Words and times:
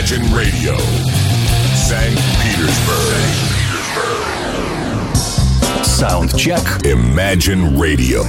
Imagine 0.00 0.32
Radio, 0.34 0.78
St. 1.74 2.16
Petersburg. 2.40 3.50
Soundcheck. 6.00 6.80
Imagine 6.84 7.76
Radio. 7.76 8.24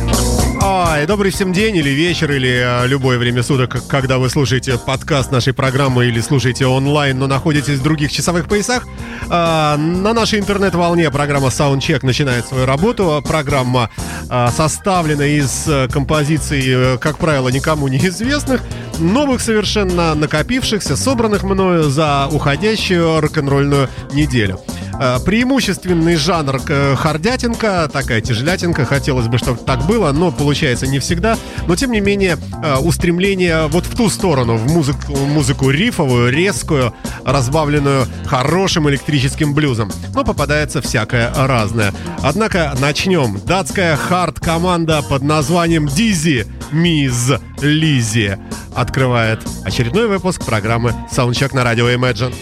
Ай, 0.62 1.08
добрый 1.08 1.32
всем 1.32 1.54
день 1.54 1.78
или 1.78 1.90
вечер, 1.90 2.30
или 2.30 2.84
э, 2.84 2.86
любое 2.86 3.18
время 3.18 3.44
суток, 3.44 3.88
когда 3.88 4.18
вы 4.18 4.30
слушаете 4.30 4.78
подкаст 4.78 5.32
нашей 5.32 5.54
программы 5.54 6.08
или 6.08 6.20
слушаете 6.20 6.66
онлайн, 6.66 7.18
но 7.18 7.28
находитесь 7.28 7.80
в 7.80 7.84
других 7.84 8.12
часовых 8.12 8.50
поясах. 8.50 8.86
Э, 9.30 9.78
на 9.78 10.14
нашей 10.14 10.40
интернет-волне 10.40 11.10
программа 11.12 11.48
Soundcheck 11.48 12.06
начинает 12.06 12.46
свою 12.46 12.66
работу. 12.66 13.24
Программа 13.26 13.90
э, 14.30 14.48
составлена 14.54 15.26
из 15.26 15.66
э, 15.66 15.88
композиций, 15.88 16.64
э, 16.68 16.98
как 16.98 17.20
правило, 17.20 17.48
никому 17.48 17.88
неизвестных, 17.88 18.62
новых 19.00 19.40
совершенно 19.40 20.14
накопившихся, 20.14 20.98
собранных 20.98 21.44
мною 21.44 21.84
за 21.90 22.28
уходящую 22.30 23.22
рок-н-ролльную 23.22 23.88
неделю. 24.12 24.60
Э, 25.04 25.18
преимущественный 25.20 26.16
жанр 26.16 26.62
э, 26.70 26.96
хардятинка, 26.96 27.90
такая 27.92 28.22
тяжелятинка, 28.22 28.86
хотелось 28.86 29.28
бы, 29.28 29.40
чтобы 29.40 29.58
так 29.58 29.88
было, 29.88 30.12
но 30.12 30.32
получается 30.32 30.86
не 30.86 31.00
всегда. 31.00 31.40
Но 31.66 31.76
тем 31.76 31.92
не 31.92 32.00
менее, 32.02 32.38
э, 32.64 32.76
устремление 32.76 33.66
вот 33.66 33.88
в 33.88 33.98
ту 33.98 34.12
сторону, 34.12 34.58
в 34.58 34.72
музыку, 34.72 35.16
музыку 35.16 35.72
рифовую, 35.72 36.32
резкую, 36.32 36.94
разбавленную 37.26 38.06
хорошим 38.28 38.88
электрическим 38.92 39.56
блюзом. 39.56 39.92
Но 40.14 40.24
попадается 40.24 40.84
всякое 40.84 41.34
разное. 41.34 41.96
Однако 42.22 42.76
начнем. 42.80 43.42
Датская 43.44 43.96
хард-команда 43.96 45.02
под 45.02 45.24
названием 45.24 45.88
Дизи 45.88 46.46
Миз 46.72 47.32
Лизи 47.60 48.38
открывает 48.76 49.40
очередной 49.66 50.08
выпуск 50.08 50.46
программы 50.46 50.94
Soundcheck 51.12 51.56
на 51.56 51.64
радио 51.64 51.90
Imagine. 51.90 52.36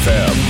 FM. 0.00 0.49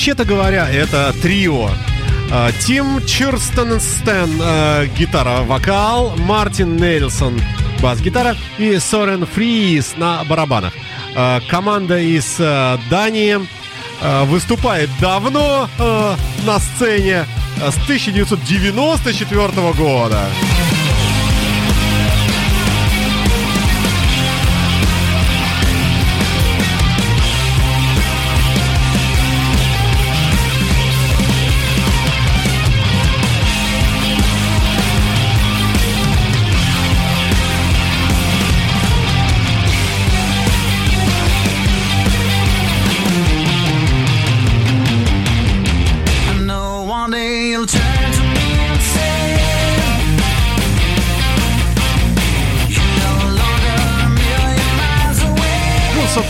Вообще-то 0.00 0.24
говоря, 0.24 0.66
это 0.66 1.14
трио. 1.20 1.68
А, 2.32 2.50
Тим 2.64 3.04
Чурстенстен, 3.04 4.40
э, 4.42 4.86
гитара-вокал, 4.96 6.16
Мартин 6.16 6.76
Нельсон, 6.76 7.38
бас-гитара 7.82 8.34
и 8.56 8.78
Сорен 8.78 9.26
Фриис 9.26 9.98
на 9.98 10.24
барабанах. 10.24 10.72
А, 11.14 11.42
Команда 11.50 11.98
из 11.98 12.38
Дании 12.88 13.40
выступает 14.24 14.88
давно 15.02 15.68
на 15.78 16.58
сцене 16.58 17.26
с 17.58 17.76
1994 17.84 19.74
года. 19.74 20.30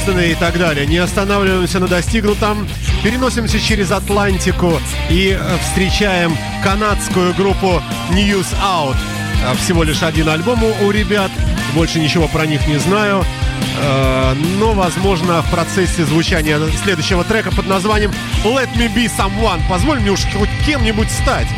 Away 0.00 0.06
собственно, 0.06 0.20
и 0.20 0.34
так 0.34 0.58
далее. 0.58 0.86
Не 0.86 0.98
останавливаемся 0.98 1.78
на 1.80 1.86
достигнутом. 1.88 2.66
Переносимся 3.02 3.58
через 3.60 3.90
Атлантику 3.92 4.80
и 5.10 5.36
э, 5.38 5.56
встречаем 5.62 6.36
канадскую 6.62 7.34
группу 7.34 7.82
News 8.10 8.46
Out. 8.62 8.96
Э, 9.46 9.54
Всего 9.56 9.82
лишь 9.84 10.02
один 10.02 10.28
альбом 10.28 10.62
у- 10.62 10.90
ребят. 10.90 11.30
Больше 11.74 11.98
ничего 12.00 12.28
про 12.28 12.46
них 12.46 12.66
не 12.66 12.78
знаю. 12.78 13.24
Э, 13.82 14.34
Но, 14.58 14.72
возможно, 14.72 15.42
в 15.42 15.50
процессе 15.50 16.04
звучания 16.04 16.58
следующего 16.82 17.24
трека 17.24 17.50
под 17.54 17.66
названием 17.66 18.12
Let 18.44 18.68
Me 18.76 18.92
Be 18.92 19.10
Someone. 19.10 19.60
Позволь 19.68 20.00
мне 20.00 20.10
уж 20.10 20.20
хоть 20.34 20.50
кем-нибудь 20.66 21.10
стать 21.10 21.48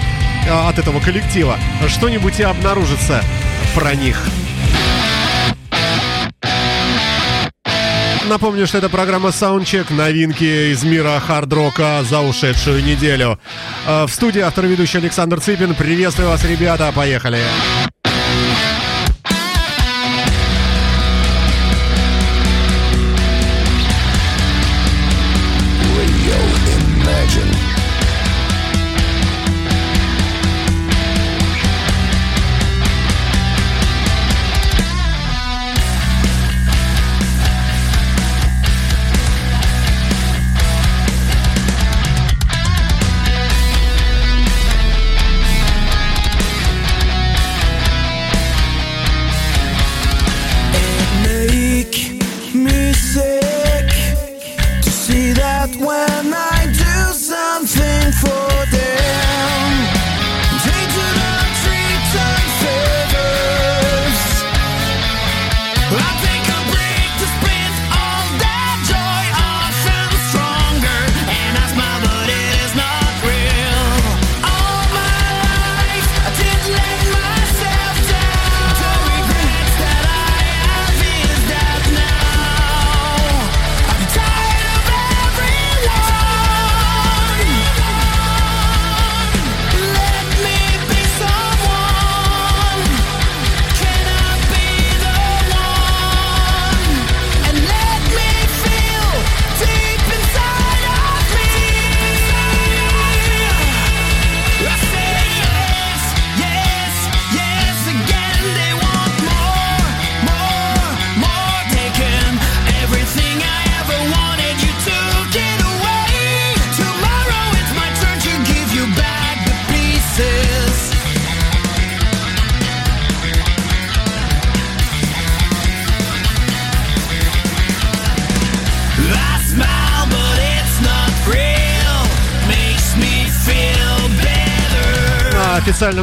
от 0.51 0.79
этого 0.79 1.01
коллектива. 1.01 1.57
Что-нибудь 1.89 2.41
и 2.41 2.43
обнаружится 2.43 3.23
про 3.75 3.95
них. 3.95 4.21
Напомню, 8.33 8.67
что 8.67 8.79
это 8.79 8.89
программа 8.89 9.29
Soundcheck, 9.29 9.93
новинки 9.93 10.73
из 10.73 10.83
мира 10.85 11.21
хард-рока 11.21 12.03
за 12.03 12.21
ушедшую 12.21 12.83
неделю. 12.83 13.39
Э, 13.87 14.07
В 14.07 14.11
студии 14.11 14.41
автор 14.41 14.65
ведущий 14.65 14.99
Александр 14.99 15.39
Цыпин. 15.39 15.75
Приветствую 15.75 16.29
вас, 16.31 16.43
ребята, 16.45 16.91
поехали. 16.95 17.39
Radio 17.39 17.92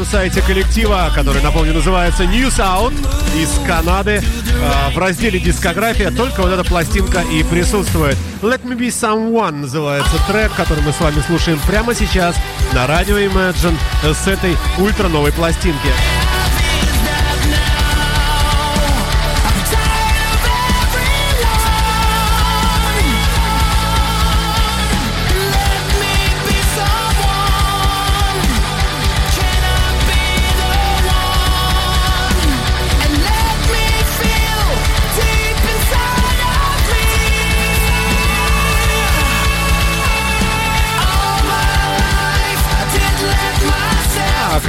сайте 0.09 0.41
коллектива, 0.41 1.11
который, 1.13 1.41
напомню, 1.41 1.73
называется 1.73 2.23
News 2.23 2.57
Out 2.57 2.94
из 3.35 3.50
Канады, 3.67 4.21
э, 4.21 4.94
в 4.94 4.97
разделе 4.97 5.39
дискография 5.39 6.09
только 6.09 6.41
вот 6.41 6.51
эта 6.51 6.63
пластинка 6.63 7.21
и 7.21 7.44
присутствует. 7.44 8.17
Let 8.41 8.63
Me 8.63 8.75
Be 8.75 8.88
Someone 8.88 9.61
называется 9.61 10.15
трек, 10.27 10.51
который 10.56 10.83
мы 10.83 10.94
с 10.94 11.00
вами 11.00 11.21
слушаем 11.27 11.59
прямо 11.67 11.94
сейчас 11.94 12.35
на 12.73 12.88
радио 12.88 13.19
Imagine 13.19 13.77
с 14.03 14.27
этой 14.27 14.57
ультра 14.79 15.09
новой 15.09 15.31
пластинки. 15.31 15.89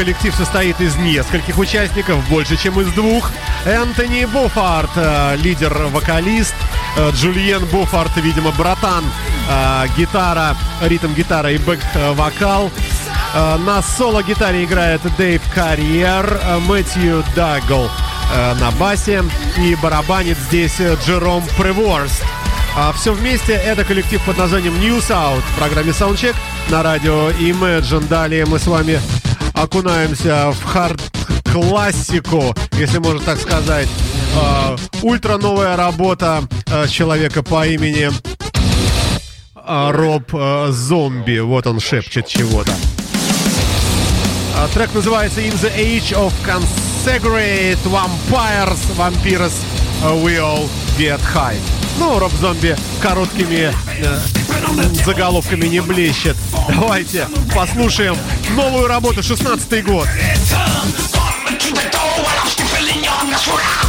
Коллектив 0.00 0.35
состоит 0.35 0.81
из 0.81 0.97
нескольких 0.97 1.58
участников, 1.58 2.26
больше, 2.31 2.56
чем 2.56 2.81
из 2.81 2.91
двух. 2.94 3.31
Энтони 3.67 4.25
Буфарт, 4.25 4.88
э, 4.97 5.37
лидер-вокалист. 5.37 6.55
э, 6.97 7.11
Джульен 7.11 7.67
Буфарт, 7.67 8.17
видимо, 8.17 8.50
братан. 8.52 9.05
э, 9.50 9.87
Гитара, 9.99 10.56
ритм-гитара 10.81 11.52
и 11.52 11.58
бэк-вокал. 11.58 12.70
На 13.35 13.82
соло-гитаре 13.82 14.64
играет 14.64 15.02
Дэйв 15.19 15.43
Карьер, 15.55 16.41
Мэтью 16.67 17.23
Даггл 17.37 17.91
э, 18.35 18.55
на 18.55 18.70
басе 18.73 19.23
и 19.58 19.75
барабанит 19.82 20.38
здесь 20.49 20.81
Джером 21.05 21.44
Преворст. 21.58 22.25
А 22.75 22.93
все 22.94 23.12
вместе 23.12 23.52
это 23.52 23.85
коллектив 23.85 24.23
под 24.23 24.38
названием 24.38 24.75
News 24.81 25.11
Out 25.11 25.43
в 25.43 25.58
программе 25.58 25.91
Soundcheck 25.91 26.35
на 26.70 26.82
радио 26.82 27.31
Imagine. 27.32 28.08
Далее 28.08 28.47
мы 28.47 28.58
с 28.58 28.67
вами 28.67 28.99
окунаемся 29.62 30.50
в 30.52 30.64
хард-классику, 30.64 32.54
если 32.72 32.98
можно 32.98 33.20
так 33.20 33.38
сказать. 33.38 33.88
А, 34.36 34.76
ультра 35.02 35.36
новая 35.36 35.76
работа 35.76 36.44
а, 36.70 36.86
человека 36.88 37.42
по 37.42 37.66
имени 37.66 38.10
а, 39.54 39.92
Роб 39.92 40.32
Зомби. 40.70 41.40
Вот 41.40 41.66
он 41.66 41.80
шепчет 41.80 42.26
чего-то. 42.26 42.73
Трек 44.75 44.92
называется 44.94 45.40
In 45.40 45.54
the 45.61 45.75
Age 45.76 46.12
of 46.12 46.32
Consecrate 46.44 47.78
Vampires 47.85 48.78
Vampires 48.96 49.52
We 50.23 50.38
All 50.38 50.68
Get 50.99 51.20
High. 51.35 51.79
Ну, 52.00 52.19
Роб 52.19 52.33
Зомби 52.40 52.75
короткими 53.02 53.73
э, 53.99 54.19
заголовками 55.04 55.66
не 55.66 55.80
блещет. 55.83 56.35
Давайте 56.71 57.28
послушаем 57.54 58.16
новую 58.57 58.88
работу, 58.88 59.23
16 59.23 59.85
год. 59.85 60.09
When 62.73 63.79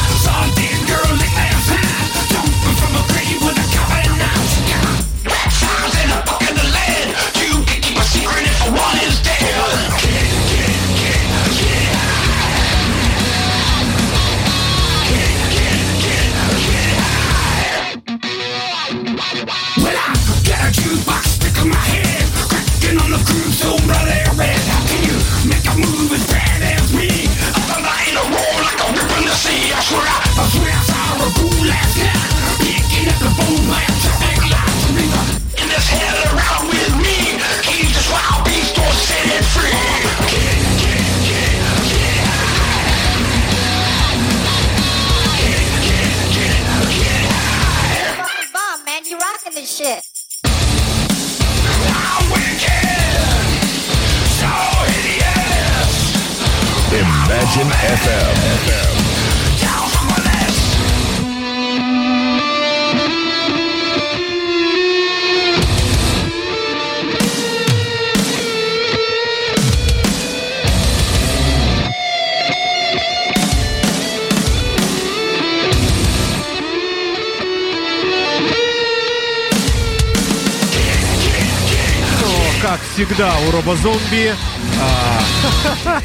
у 83.72 83.76
робозомби. 83.76 84.34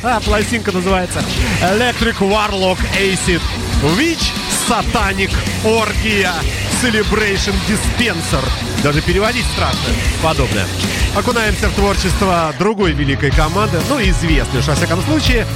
А, 0.03 0.21
Пластинка 0.25 0.73
называется 0.73 1.21
Electric 1.63 2.19
Warlock 2.21 2.79
Acid 2.99 3.41
Witch 3.97 4.33
Satanic 4.69 5.33
Оргия 5.65 6.33
Celebration 6.83 7.55
Dispenser. 7.69 8.45
Даже 8.83 9.01
переводить 9.01 9.45
страшно 9.55 9.93
подобное. 10.23 10.67
Окунаемся 11.17 11.69
в 11.69 11.75
творчество 11.75 12.55
другой 12.59 12.93
великой 12.93 13.31
команды, 13.31 13.79
ну, 13.89 14.01
известной 14.01 14.61
уж, 14.61 14.67
во 14.67 14.75
всяком 14.75 15.03
случае, 15.03 15.47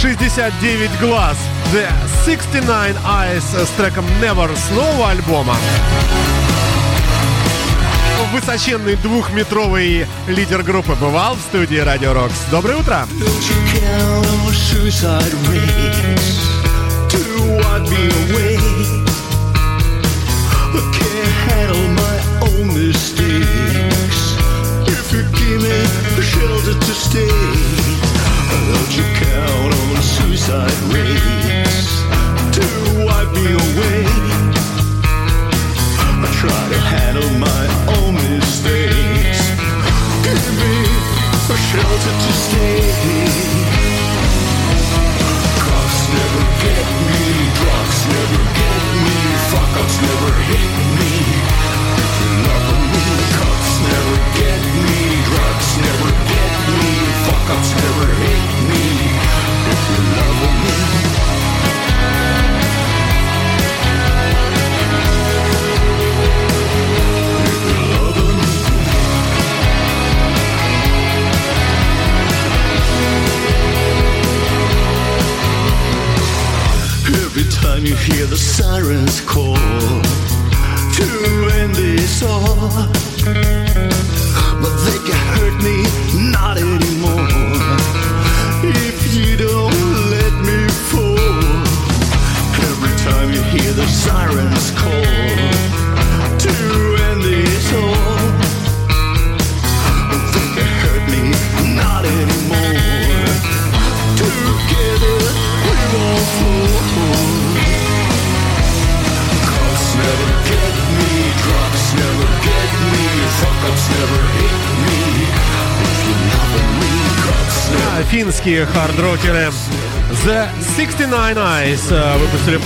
69 0.00 0.90
глаз. 1.00 1.36
The 1.72 1.88
69 2.24 2.96
Eyes 3.04 3.64
с 3.64 3.68
треком 3.76 4.04
Never 4.20 4.50
нового 4.74 5.10
альбома 5.10 5.56
высоченный 8.32 8.96
двухметровый 8.96 10.06
лидер 10.26 10.62
группы 10.62 10.94
бывал 10.94 11.36
в 11.36 11.40
студии 11.40 11.78
Радио 11.78 12.12
Рокс. 12.12 12.34
Доброе 12.50 12.76
утро! 12.76 13.08
Don't 13.18 13.48
you 13.48 13.54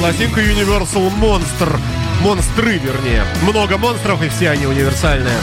пластинку 0.09 0.41
Universal 0.41 1.13
Monster. 1.21 1.79
Монстры, 2.23 2.79
вернее. 2.79 3.25
Много 3.43 3.77
монстров, 3.77 4.23
и 4.23 4.29
все 4.31 4.49
они 4.51 4.65
универсальные. 4.65 5.37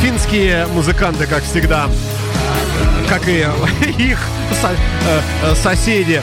Финские 0.00 0.66
музыканты, 0.68 1.26
как 1.26 1.44
всегда, 1.44 1.86
э, 1.86 3.08
как 3.10 3.28
и 3.28 3.40
их 3.98 4.18
э, 4.62 5.20
э, 5.42 5.54
соседи, 5.54 6.22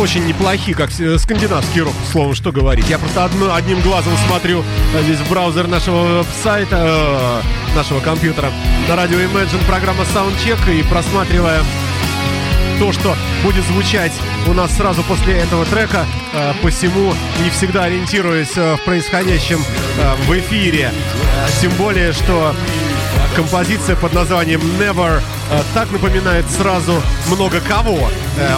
очень 0.00 0.26
неплохи, 0.26 0.72
как 0.74 0.90
с- 0.90 1.18
скандинавский 1.20 1.82
рок, 1.82 1.94
словом, 2.10 2.34
что 2.34 2.50
говорить. 2.50 2.88
Я 2.88 2.98
просто 2.98 3.24
одно- 3.24 3.54
одним 3.54 3.80
глазом 3.82 4.12
смотрю 4.26 4.64
э, 4.96 5.02
здесь 5.04 5.18
в 5.20 5.30
браузер 5.30 5.68
нашего 5.68 6.26
сайта, 6.42 6.78
э, 6.80 7.76
нашего 7.76 8.00
компьютера 8.00 8.50
на 8.88 8.96
радио 8.96 9.18
Imagine 9.20 9.64
программа 9.68 10.02
Soundcheck 10.12 10.58
и 10.76 10.82
просматривая 10.82 11.60
то, 12.78 12.92
что 12.92 13.16
будет 13.42 13.64
звучать 13.64 14.12
у 14.46 14.52
нас 14.52 14.76
сразу 14.76 15.02
после 15.02 15.38
этого 15.38 15.64
трека, 15.64 16.06
э, 16.32 16.52
посему 16.62 17.14
не 17.42 17.50
всегда 17.50 17.84
ориентируясь 17.84 18.56
э, 18.56 18.76
в 18.76 18.84
происходящем 18.84 19.60
э, 19.98 20.14
в 20.26 20.38
эфире. 20.38 20.92
Тем 21.60 21.72
более, 21.72 22.12
что 22.12 22.54
композиция 23.36 23.96
под 23.96 24.12
названием 24.12 24.60
Never 24.78 25.20
так 25.74 25.90
напоминает 25.90 26.50
сразу 26.50 27.02
много 27.28 27.60
кого, 27.60 28.10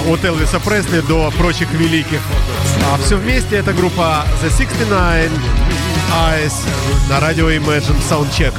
от 0.08 0.24
Элвиса 0.24 0.60
Пресли 0.60 1.00
до 1.00 1.32
прочих 1.36 1.72
великих. 1.72 2.20
А 2.92 2.98
все 2.98 3.16
вместе 3.16 3.56
это 3.56 3.72
группа 3.72 4.24
The 4.42 4.50
69 4.50 5.30
Eyes 6.12 6.52
на 7.08 7.20
радио 7.20 7.50
Imagine 7.50 8.00
Soundcheck. 8.08 8.54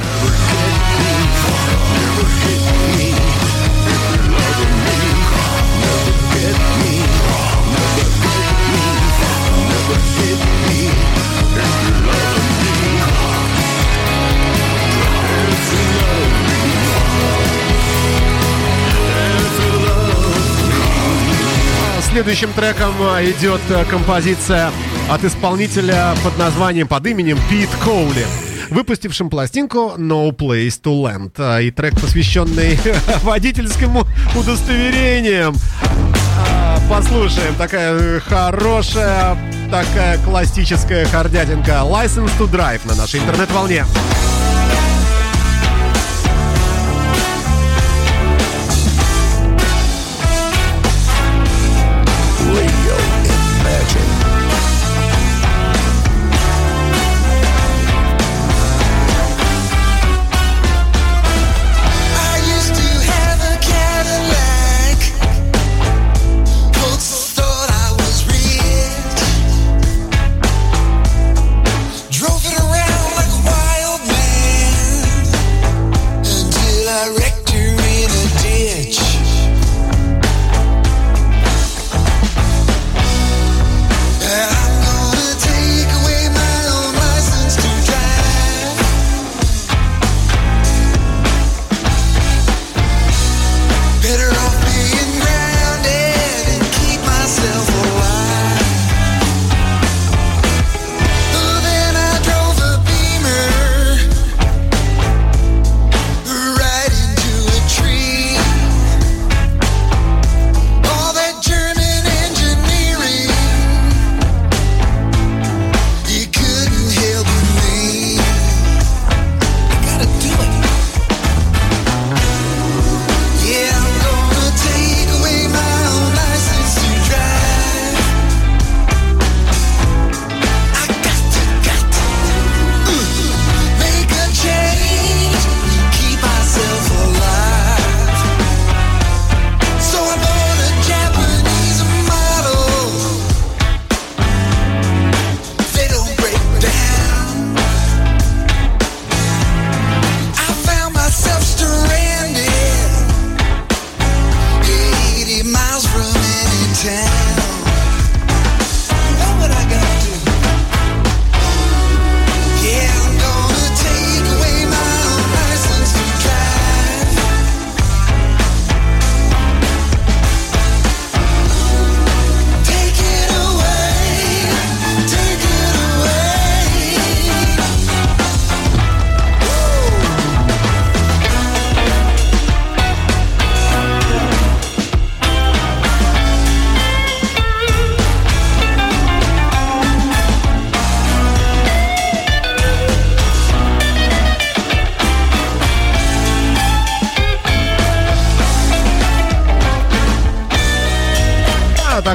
Следующим 22.16 22.50
треком 22.54 22.94
а, 23.00 23.22
идет 23.22 23.60
а, 23.68 23.84
композиция 23.84 24.70
от 25.10 25.22
исполнителя 25.22 26.14
под 26.24 26.38
названием, 26.38 26.88
под 26.88 27.06
именем 27.06 27.38
Пит 27.50 27.68
Коули, 27.84 28.24
выпустившим 28.70 29.28
пластинку 29.28 29.96
No 29.98 30.34
Place 30.34 30.80
to 30.80 31.02
Land. 31.02 31.32
А, 31.36 31.60
И 31.60 31.70
трек, 31.70 32.00
посвященный 32.00 32.78
водительскому 33.22 34.06
удостоверениям. 34.34 35.54
Послушаем, 36.88 37.54
такая 37.56 37.92
э, 37.92 38.20
хорошая, 38.20 39.36
такая 39.70 40.16
классическая 40.24 41.04
хардятинка 41.04 41.82
License 41.84 42.30
to 42.38 42.50
Drive 42.50 42.80
на 42.88 42.94
нашей 42.94 43.20
интернет-волне. 43.20 43.84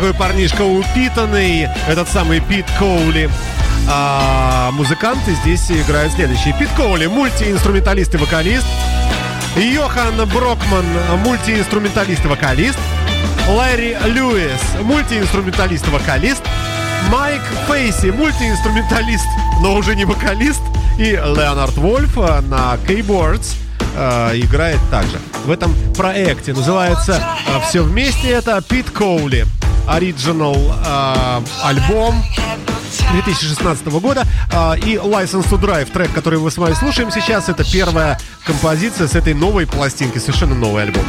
Такой 0.02 0.16
парнишка 0.16 0.64
упитанный, 0.64 1.68
этот 1.88 2.10
самый 2.10 2.40
Пит 2.40 2.66
Коули. 2.80 3.30
А 3.88 4.72
музыканты 4.72 5.36
здесь 5.44 5.70
играют 5.70 6.12
следующие. 6.14 6.58
Пит 6.58 6.70
Коули, 6.76 7.06
мультиинструменталист 7.06 8.16
и 8.16 8.18
вокалист. 8.18 8.66
Йохан 9.56 10.28
Брокман, 10.28 10.86
мультиинструменталист 11.24 12.26
и 12.26 12.28
вокалист. 12.28 12.80
Ларри 13.48 13.96
Льюис, 14.06 14.60
мультиинструменталист 14.82 15.88
и 15.88 15.92
вокалист. 15.92 16.42
Майк 17.12 17.44
Фейси, 17.68 18.08
мультиинструменталист, 18.08 19.28
но 19.62 19.76
уже 19.76 19.96
не 19.96 20.06
вокалист. 20.06 20.62
И 20.98 21.12
Леонард 21.12 21.78
Вольф 21.78 22.18
э, 22.18 22.42
на 22.42 22.76
кейбордс 22.88 23.54
э, 23.96 24.32
играет 24.40 24.80
также. 24.90 25.20
В 25.46 25.52
этом 25.52 25.76
проекте 25.96 26.54
называется 26.54 27.24
все 27.70 27.84
вместе 27.84 28.30
это 28.30 28.64
Пит 28.68 28.90
Коули. 28.90 29.46
Оригинал 29.92 30.56
э, 30.56 31.42
альбом 31.64 32.24
2016 33.12 33.86
года 33.88 34.26
э, 34.52 34.80
и 34.80 34.96
License 34.96 35.50
to 35.50 35.60
Drive, 35.60 35.92
трек, 35.92 36.14
который 36.14 36.40
мы 36.40 36.50
с 36.50 36.58
вами 36.58 36.74
слушаем 36.74 37.12
сейчас, 37.12 37.50
это 37.50 37.70
первая 37.70 38.18
композиция 38.46 39.08
с 39.08 39.16
этой 39.16 39.34
новой 39.34 39.68
пластинки, 39.68 40.18
совершенно 40.18 40.56
новый 40.56 40.84
альбом. 40.84 41.04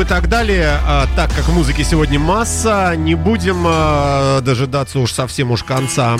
И 0.00 0.04
так 0.04 0.28
далее, 0.28 0.78
а, 0.86 1.06
так 1.16 1.30
как 1.34 1.48
музыки 1.48 1.82
сегодня 1.82 2.18
масса, 2.18 2.94
не 2.96 3.14
будем 3.14 3.64
а, 3.66 4.40
дожидаться 4.40 4.98
уж 4.98 5.12
совсем 5.12 5.50
уж 5.50 5.62
конца. 5.64 6.16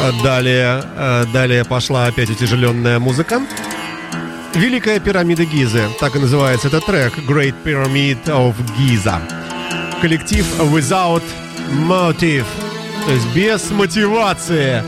А, 0.00 0.12
Далее, 0.22 0.82
далее 1.32 1.64
пошла 1.64 2.06
опять 2.06 2.28
утяжеленная 2.28 2.98
музыка. 2.98 3.40
Великая 4.54 5.00
пирамида 5.00 5.44
Гизы, 5.44 5.82
так 6.00 6.16
и 6.16 6.18
называется 6.18 6.68
этот 6.68 6.86
трек, 6.86 7.16
Great 7.18 7.54
Pyramid 7.64 8.24
of 8.26 8.54
Giza. 8.78 9.20
Коллектив 10.00 10.44
Without 10.60 11.22
Motive, 11.88 12.46
то 13.06 13.12
есть 13.12 13.26
без 13.34 13.70
мотивации. 13.70 14.82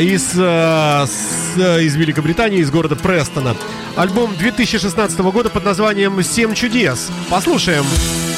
Из, 0.00 0.34
из 0.34 1.96
Великобритании, 1.96 2.60
из 2.60 2.70
города 2.70 2.96
Престона. 2.96 3.54
Альбом 3.96 4.36
2016 4.36 5.18
года 5.20 5.50
под 5.50 5.64
названием 5.64 6.22
«Семь 6.22 6.54
чудес». 6.54 7.10
Послушаем. 7.28 7.84
Got 7.84 8.29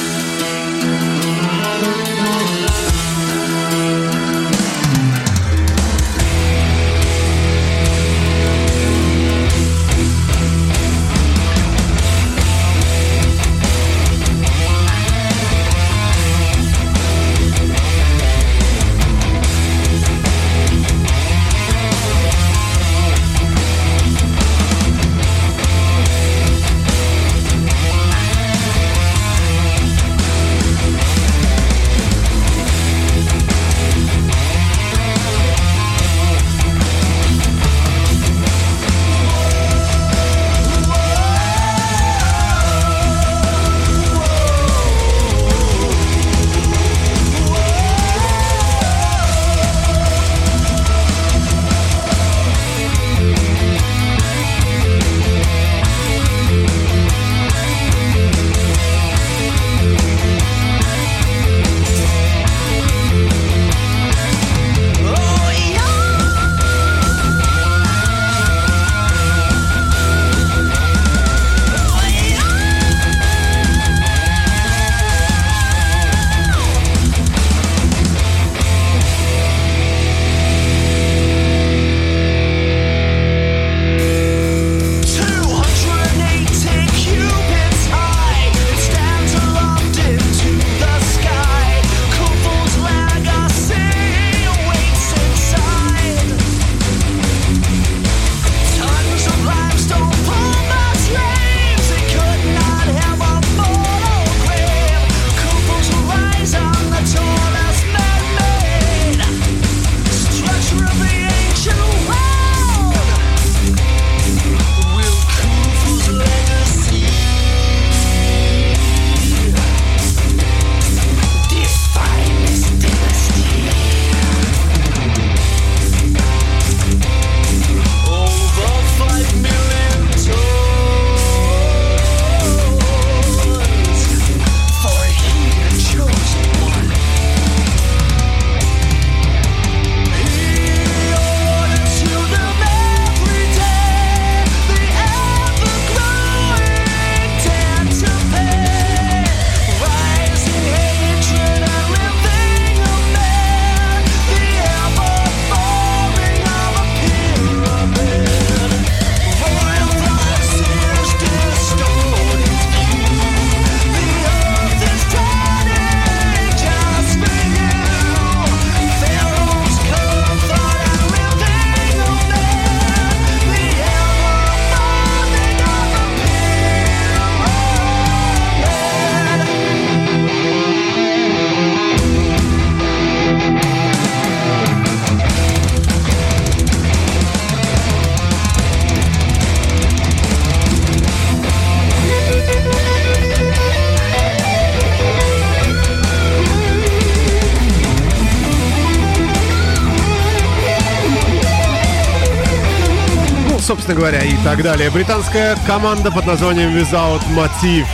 собственно 203.92 203.94
говоря, 203.94 204.22
и 204.22 204.36
так 204.44 204.62
далее. 204.62 204.90
Британская 204.90 205.56
команда 205.66 206.10
под 206.10 206.26
названием 206.26 206.70
Without 206.76 207.20
Motive 207.34 207.86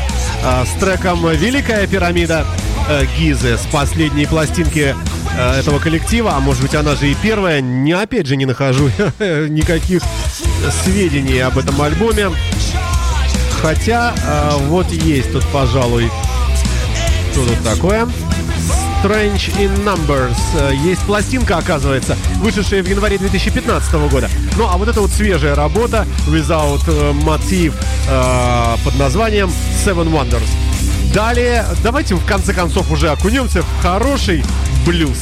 а, 0.44 0.64
с 0.64 0.80
треком 0.80 1.28
«Великая 1.30 1.86
пирамида» 1.86 2.46
э, 2.88 3.04
Гизы 3.18 3.56
с 3.56 3.66
последней 3.72 4.26
пластинки 4.26 4.94
э, 5.36 5.58
этого 5.58 5.78
коллектива, 5.78 6.34
а 6.36 6.40
может 6.40 6.62
быть 6.62 6.74
она 6.74 6.94
же 6.94 7.10
и 7.10 7.14
первая, 7.14 7.60
не, 7.60 7.92
опять 7.92 8.26
же 8.26 8.36
не 8.36 8.46
нахожу 8.46 8.86
никаких 9.18 10.02
сведений 10.84 11.40
об 11.40 11.58
этом 11.58 11.80
альбоме. 11.80 12.30
Хотя 13.60 14.14
э, 14.16 14.50
вот 14.68 14.90
есть 14.90 15.32
тут, 15.32 15.44
пожалуй, 15.52 16.10
что 17.32 17.44
тут 17.46 17.64
такое. 17.64 18.06
Strange 19.02 19.50
in 19.60 19.84
Numbers. 19.84 20.36
Э, 20.56 20.74
Есть 20.74 21.02
пластинка, 21.02 21.58
оказывается, 21.58 22.16
вышедшая 22.38 22.82
в 22.82 22.88
январе 22.88 23.16
2015 23.16 23.92
года. 24.10 24.28
Ну, 24.56 24.66
а 24.68 24.76
вот 24.76 24.88
это 24.88 25.00
вот 25.00 25.10
свежая 25.12 25.54
работа 25.54 26.04
Without 26.26 26.82
э, 26.88 27.12
Motive 27.12 27.74
э, 28.08 28.76
под 28.84 28.98
названием 28.98 29.50
Seven 29.84 30.10
Wonders. 30.10 30.48
Далее, 31.14 31.64
давайте 31.84 32.16
в 32.16 32.26
конце 32.26 32.52
концов 32.52 32.90
уже 32.90 33.08
окунемся 33.10 33.62
в 33.62 33.82
хороший 33.82 34.42
блюз. 34.84 35.18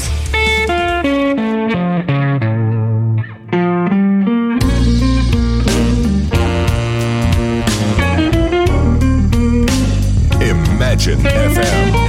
Imagine 10.40 11.20
FM. 11.22 12.05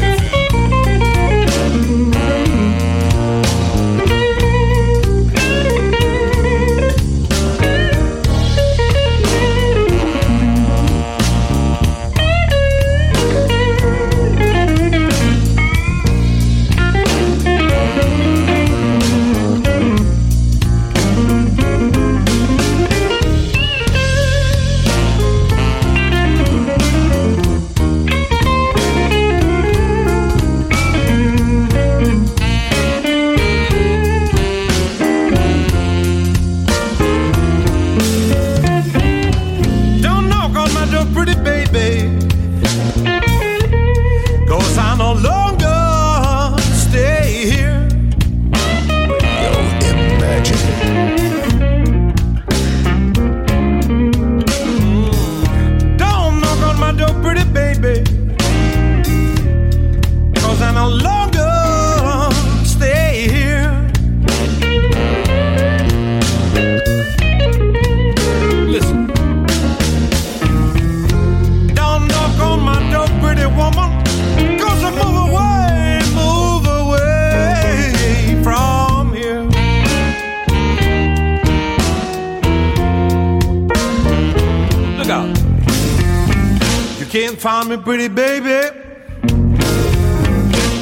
Find 87.47 87.69
me, 87.69 87.77
pretty 87.77 88.10
baby. 88.10 88.60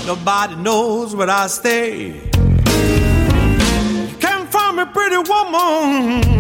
Nobody 0.08 0.56
knows 0.56 1.16
where 1.16 1.30
I 1.30 1.46
stay. 1.46 2.08
You 2.08 2.22
can't 4.20 4.50
find 4.50 4.78
me, 4.78 4.86
pretty 4.86 5.18
woman. 5.30 6.35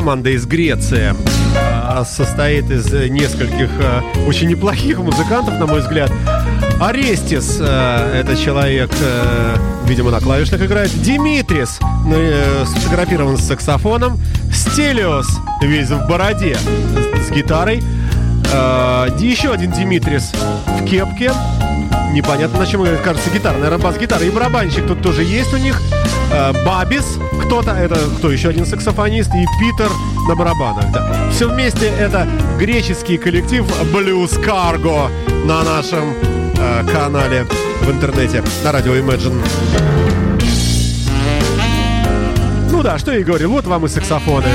Команда 0.00 0.30
из 0.30 0.46
Греции 0.46 1.14
а, 1.54 2.06
состоит 2.06 2.70
из 2.70 2.90
э, 2.90 3.08
нескольких 3.08 3.68
э, 3.78 4.00
очень 4.26 4.48
неплохих 4.48 4.96
музыкантов, 4.96 5.58
на 5.58 5.66
мой 5.66 5.80
взгляд. 5.80 6.10
Арестис 6.80 7.58
э, 7.60 8.22
это 8.22 8.34
человек, 8.34 8.90
видимо, 9.84 10.10
на 10.10 10.20
клавишных 10.20 10.62
играет. 10.62 10.90
Димитрис 11.02 11.80
ну, 12.06 12.14
э, 12.16 12.64
сфотографирован 12.64 13.36
с 13.36 13.46
саксофоном. 13.46 14.18
Стелиос 14.50 15.28
весь 15.60 15.90
в 15.90 16.08
бороде 16.08 16.56
с, 16.56 17.26
с 17.26 17.30
гитарой. 17.30 17.82
Э, 18.54 19.08
еще 19.18 19.52
один 19.52 19.70
Димитрис 19.70 20.32
в 20.80 20.84
кепке. 20.86 21.30
Непонятно, 22.12 22.58
на 22.58 22.66
чем 22.66 22.84
играет, 22.84 23.02
кажется, 23.02 23.28
гитара. 23.28 23.58
Наверное, 23.58 23.84
бас-гитара. 23.84 24.24
И 24.24 24.30
барабанщик 24.30 24.86
тут 24.86 25.02
тоже 25.02 25.24
есть 25.24 25.52
у 25.52 25.58
них. 25.58 25.78
Э, 26.30 26.52
Бабис 26.64 27.18
кто-то, 27.44 27.72
это 27.72 27.96
кто 28.18 28.30
еще 28.30 28.48
один 28.48 28.64
саксофонист, 28.64 29.30
и 29.34 29.44
Питер 29.58 29.90
на 30.28 30.34
барабанах. 30.34 30.90
Да. 30.92 31.30
Все 31.30 31.48
вместе 31.48 31.86
это 31.86 32.28
греческий 32.58 33.18
коллектив 33.18 33.64
Blues 33.92 34.40
Cargo 34.44 35.10
на 35.44 35.64
нашем 35.64 36.14
э, 36.56 36.84
канале 36.92 37.46
в 37.82 37.90
интернете 37.90 38.42
на 38.64 38.72
радио 38.72 38.94
Imagine. 38.94 39.40
Ну 42.70 42.82
да, 42.82 42.98
что 42.98 43.12
я 43.12 43.18
и 43.18 43.24
говорил, 43.24 43.50
вот 43.50 43.66
вам 43.66 43.86
и 43.86 43.88
саксофоны. 43.88 44.46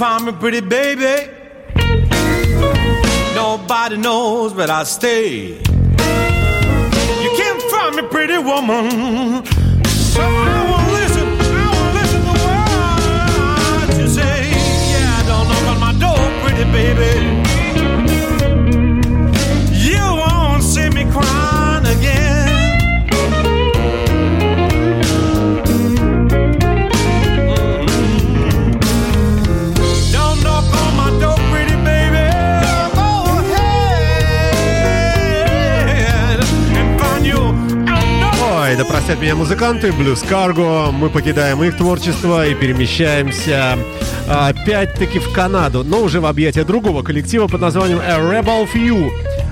Find 0.00 0.24
me, 0.24 0.32
pretty 0.32 0.62
baby. 0.62 1.30
Nobody 3.34 3.98
knows 3.98 4.54
where 4.54 4.70
I 4.70 4.84
stay. 4.84 5.58
You 7.24 7.30
can't 7.40 7.62
find 7.70 7.96
me, 7.96 8.02
pretty 8.08 8.38
woman. 8.38 9.44
So 9.84 10.22
I 10.22 10.60
won't 10.70 10.90
listen. 10.98 11.28
I 11.28 11.66
won't 11.74 11.92
listen 11.98 12.20
to 12.22 12.32
what 13.88 14.00
you 14.00 14.08
say. 14.08 14.36
Yeah, 14.92 15.26
don't 15.28 15.46
knock 15.50 15.66
on 15.72 15.78
my 15.86 15.92
door, 16.04 16.22
pretty 16.42 16.64
baby. 16.72 17.19
От 39.12 39.20
меня 39.20 39.34
музыканты, 39.34 39.88
Blues 39.88 40.28
Cargo. 40.28 40.92
Мы 40.92 41.10
покидаем 41.10 41.62
их 41.64 41.76
творчество 41.76 42.46
и 42.46 42.54
перемещаемся 42.54 43.78
а, 44.28 44.48
опять-таки 44.48 45.18
в 45.18 45.32
Канаду, 45.32 45.82
но 45.84 46.00
уже 46.02 46.20
в 46.20 46.26
объятия 46.26 46.64
другого 46.64 47.02
коллектива 47.02 47.48
под 47.48 47.60
названием 47.60 47.98
A 47.98 48.18
Rebel 48.18 48.68
Few, 48.72 49.10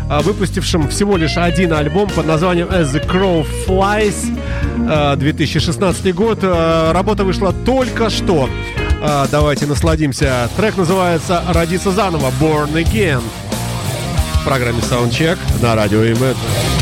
а, 0.09 0.21
выпустившим 0.21 0.89
всего 0.89 1.17
лишь 1.17 1.37
один 1.37 1.73
альбом 1.73 2.09
под 2.09 2.27
названием 2.27 2.69
As 2.69 2.93
the 2.93 3.05
Crow 3.05 3.47
Flies, 3.67 4.39
а, 4.89 5.17
2016 5.17 6.13
год. 6.13 6.39
А, 6.43 6.93
Работа 6.93 7.25
вышла 7.25 7.53
только 7.53 8.11
что. 8.11 8.49
Давайте 9.31 9.67
насладимся. 9.67 10.51
Трек 10.57 10.77
называется 10.77 11.43
«Родиться 11.49 11.93
заново» 11.93 12.33
Born 12.41 12.73
Again 12.75 13.23
в 14.41 14.45
программе 14.45 14.81
Soundcheck 14.81 15.39
на 15.63 15.77
радио 15.77 16.03
Imagine. 16.05 16.78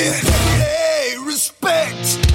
Hey, 0.00 1.16
respect. 1.26 2.27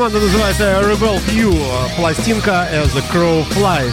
Команда 0.00 0.20
называется 0.20 0.80
Rebel 0.80 1.20
Few, 1.26 1.54
пластинка 1.98 2.66
As 2.72 2.90
the 2.94 3.04
Crow 3.12 3.46
Flies. 3.50 3.92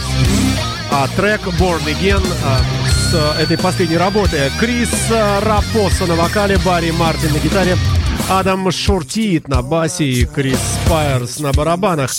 А 0.90 1.06
трек 1.08 1.42
Born 1.60 1.84
Again 1.84 2.26
а, 2.42 2.60
с 2.88 3.38
этой 3.38 3.58
последней 3.58 3.98
работы. 3.98 4.50
Крис 4.58 4.88
Рапоса 5.42 6.06
на 6.06 6.14
вокале, 6.14 6.56
Барри 6.64 6.92
Мартин 6.92 7.34
на 7.34 7.38
гитаре, 7.38 7.76
Адам 8.30 8.72
Шортит 8.72 9.48
на 9.48 9.60
басе 9.60 10.04
и 10.06 10.24
Крис 10.24 10.58
Спайерс 10.86 11.40
на 11.40 11.52
барабанах. 11.52 12.10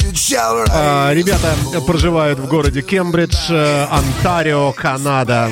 А, 0.69 1.11
Ребята 1.11 1.55
проживают 1.87 2.37
в 2.37 2.45
городе 2.45 2.83
Кембридж, 2.83 3.51
Онтарио, 3.51 4.71
Канада. 4.71 5.49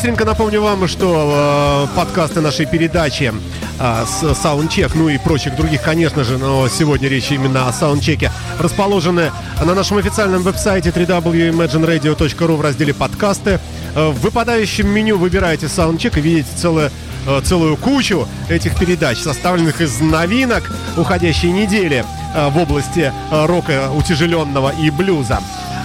Быстренько 0.00 0.24
напомню 0.24 0.62
вам, 0.62 0.88
что 0.88 1.86
э, 1.92 1.94
подкасты 1.94 2.40
нашей 2.40 2.64
передачи 2.64 3.34
э, 3.78 4.04
с 4.06 4.22
Soundcheck, 4.22 4.92
ну 4.94 5.10
и 5.10 5.18
прочих 5.18 5.54
других, 5.56 5.82
конечно 5.82 6.24
же, 6.24 6.38
но 6.38 6.66
сегодня 6.68 7.06
речь 7.06 7.30
именно 7.30 7.68
о 7.68 7.72
саундчеке, 7.74 8.32
расположены 8.58 9.30
на 9.62 9.74
нашем 9.74 9.98
официальном 9.98 10.40
веб-сайте 10.40 10.88
www.imagineradio.ru 10.88 12.56
в 12.56 12.60
разделе 12.62 12.94
«Подкасты». 12.94 13.60
Э, 13.94 14.08
В 14.08 14.20
выпадающем 14.22 14.88
меню 14.88 15.18
выбираете 15.18 15.68
саундчек 15.68 16.16
и 16.16 16.22
видите 16.22 16.48
целое 16.56 16.90
э, 17.26 17.42
целую 17.44 17.76
кучу 17.76 18.26
этих 18.48 18.78
передач, 18.78 19.18
составленных 19.18 19.82
из 19.82 20.00
новинок 20.00 20.72
уходящей 20.96 21.52
недели 21.52 22.06
э, 22.34 22.48
в 22.48 22.56
области 22.56 23.12
э, 23.30 23.44
рока 23.44 23.90
утяжеленного 23.94 24.72
и 24.80 24.88
блюза. 24.88 25.40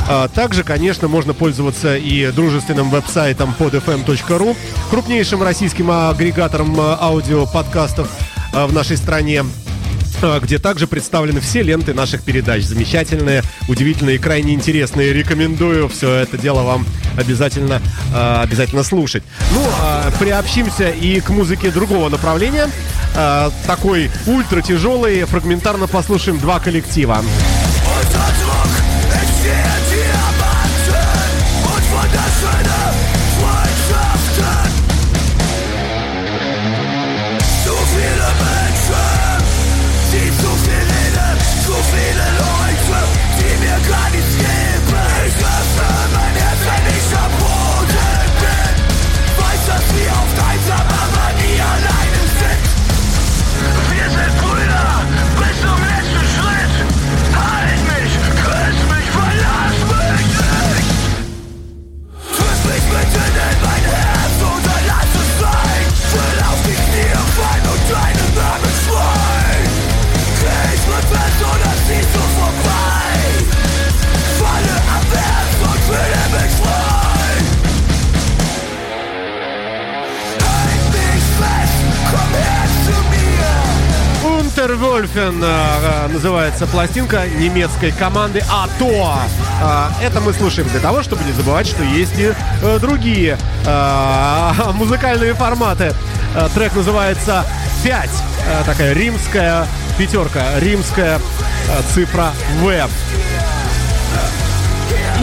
А 0.08 0.28
Также, 0.28 0.64
конечно, 0.64 1.08
можно 1.08 1.34
пользоваться 1.34 1.96
и 1.98 2.32
дружественным 2.32 2.90
веб-сайтом 2.90 3.56
podfm.ru, 3.58 4.56
крупнейшим 4.92 5.42
российским 5.42 5.90
агрегатором 5.90 6.80
э, 6.80 6.98
аудиоподкастов 7.00 8.08
э, 8.54 8.66
в 8.66 8.74
нашей 8.74 8.98
стране 8.98 9.44
э, 10.22 10.40
где 10.44 10.60
также 10.60 10.86
представлены 10.86 11.40
все 11.40 11.64
ленты 11.64 11.96
наших 11.96 12.22
передач. 12.22 12.64
Замечательные, 12.64 13.42
удивительные 13.68 14.18
и 14.18 14.20
крайне 14.20 14.54
интересные. 14.54 15.12
Рекомендую 15.12 15.90
все 15.90 16.14
это 16.14 16.38
дело 16.38 16.62
вам 16.62 16.86
обязательно, 17.18 17.82
обязательно 18.14 18.84
слушать. 18.84 19.24
Ну, 19.54 19.62
а 19.82 20.12
приобщимся 20.20 20.90
и 20.90 21.20
к 21.20 21.30
музыке 21.30 21.72
другого 21.72 22.10
направления. 22.10 22.70
Такой 23.66 24.12
ультра 24.28 24.62
тяжелый. 24.62 25.24
Фрагментарно 25.24 25.88
послушаем 25.88 26.38
два 26.40 26.60
коллектива. 26.60 27.24
Вандервольфен 85.16 85.42
э, 85.44 86.08
называется 86.12 86.68
пластинка 86.68 87.26
немецкой 87.28 87.92
команды 87.92 88.44
АТО. 88.52 89.18
Э, 89.62 89.88
Это 90.02 90.20
мы 90.20 90.34
слушаем 90.34 90.68
для 90.70 90.80
того, 90.80 91.04
чтобы 91.04 91.24
не 91.24 91.32
забывать, 91.32 91.68
что 91.68 91.84
есть 91.84 92.18
и 92.20 92.34
э, 92.62 92.80
другие 92.80 93.38
э, 93.66 94.52
музыкальные 94.74 95.34
форматы. 95.34 95.94
Э, 96.36 96.50
Трек 96.54 96.76
называется 96.76 97.46
«5». 97.84 98.10
Э, 98.48 98.64
Такая 98.66 98.94
римская 98.94 99.66
пятерка, 99.98 100.60
римская 100.60 101.18
э, 101.18 101.82
цифра 101.94 102.32
«В». 102.60 102.90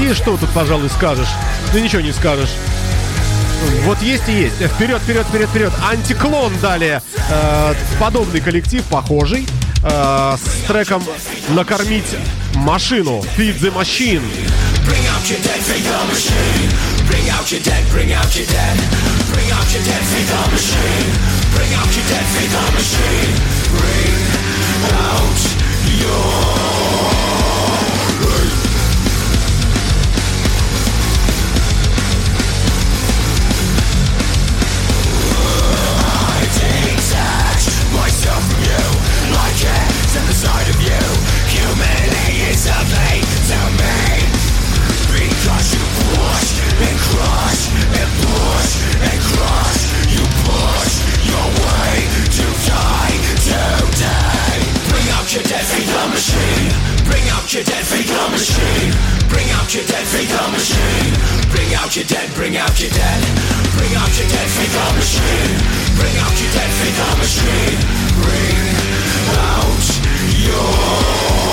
И 0.00 0.14
что 0.14 0.36
тут, 0.38 0.48
пожалуй, 0.50 0.88
скажешь? 0.88 1.28
Ну 1.72 1.78
ничего 1.78 2.00
не 2.00 2.12
скажешь. 2.12 2.50
Вот 3.84 4.00
есть 4.02 4.28
и 4.28 4.32
есть. 4.32 4.56
Вперед, 4.56 5.00
вперед, 5.02 5.26
вперед, 5.26 5.48
вперед. 5.50 5.72
Антиклон 5.88 6.52
далее. 6.60 7.02
Э, 7.30 7.74
подобный 8.00 8.40
коллектив, 8.40 8.82
похожий. 8.84 9.46
Э, 9.82 10.36
с 10.36 10.66
треком 10.66 11.02
«Накормить 11.50 12.16
машину». 12.54 13.22
Feed 13.36 13.58
the 13.60 13.72
Machine. 13.74 14.22
Bring 14.84 15.06
out 15.06 15.28
your 15.30 15.38
dead, 15.42 15.60
feed 15.62 15.84
the 15.84 16.04
machine. 16.08 16.70
Bring 17.06 17.30
out 17.30 17.50
your 17.52 17.60
dead, 17.62 17.84
bring 17.90 18.12
out 18.12 18.34
your 18.34 18.46
dead. 18.46 18.76
Bring 19.32 19.50
out 19.52 19.72
your 19.72 19.82
dead, 19.84 20.02
feed 20.10 20.26
the 20.26 20.50
machine. 20.50 21.12
Bring 21.54 21.72
out 21.74 21.94
your 21.94 22.06
dead, 22.10 22.26
feed 22.34 22.50
the 22.50 22.64
machine. 22.74 23.32
Bring 23.78 24.12
out 24.92 25.62
detach 25.92 26.71
machine. 56.12 56.72
Bring 57.08 57.28
out 57.30 57.52
your 57.54 57.64
dead 57.64 57.84
feed 57.84 58.06
the 58.06 58.30
machine. 58.30 59.22
Bring 59.32 59.48
out 59.50 59.74
your 59.74 59.84
dead 59.84 60.06
from 60.06 60.52
machine 60.52 61.14
bring 61.50 61.74
out 61.74 61.96
your 61.96 62.04
dead 62.04 62.28
bring 62.34 62.56
out 62.56 62.78
your 62.80 62.90
dead 62.90 63.22
bring 63.76 63.94
out 63.96 64.12
your 64.18 64.28
dead 64.28 64.48
from 64.50 64.96
machine 64.96 65.56
bring 65.96 66.16
out 66.20 66.36
your 66.40 66.52
dead 66.52 66.70
from 66.78 66.92
the 67.00 67.10
machine 67.16 67.80
crouch 69.32 69.88
your 70.44 71.51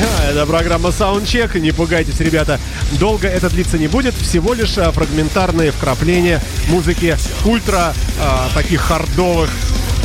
Это 0.30 0.46
программа 0.46 0.90
Soundcheck. 0.90 1.58
Не 1.58 1.72
пугайтесь, 1.72 2.20
ребята. 2.20 2.58
Долго 2.98 3.28
это 3.28 3.48
длиться 3.50 3.78
не 3.78 3.88
будет. 3.88 4.14
Всего 4.14 4.54
лишь 4.54 4.78
а, 4.78 4.90
фрагментарные 4.92 5.72
вкрапления 5.72 6.40
музыки 6.68 7.16
ультра 7.44 7.92
а, 8.20 8.48
таких 8.54 8.80
хардовых 8.80 9.50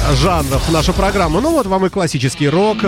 а, 0.08 0.16
жанров 0.16 0.68
в 0.68 0.72
нашу 0.72 0.94
программу. 0.94 1.42
Ну 1.42 1.52
вот 1.52 1.68
вам 1.68 1.86
и 1.86 1.90
классический 1.90 2.50
рок. 2.50 2.80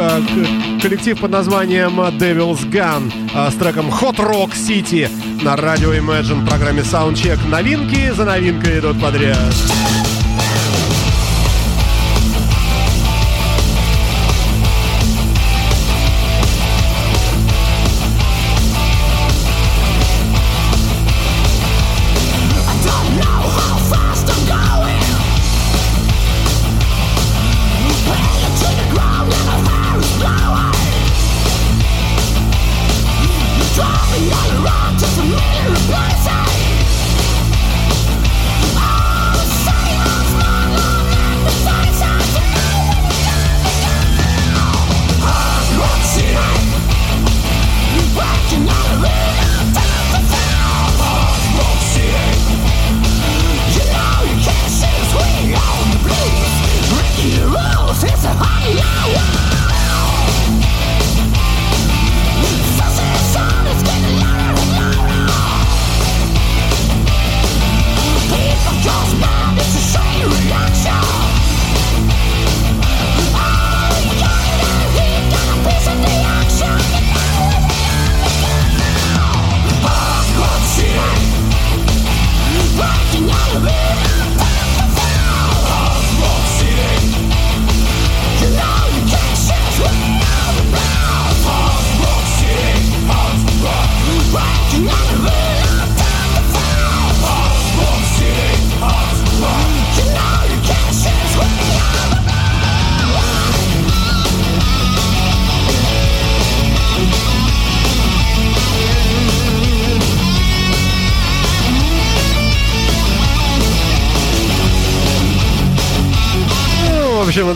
Коллектив 0.82 1.20
под 1.20 1.32
названием 1.32 2.00
Devil's 2.00 2.70
Gun 2.70 3.12
с 3.52 3.56
треком 3.56 3.90
Hot 3.90 4.18
Rock 4.18 4.54
City 4.54 5.10
на 5.44 5.56
радио 5.56 5.94
Imagine 5.94 6.44
в 6.44 6.48
программе 6.48 6.82
Soundcheck. 6.82 7.48
Новинки 7.48 8.12
за 8.12 8.26
новинкой 8.26 8.80
идут 8.80 9.02
подряд. 9.02 9.54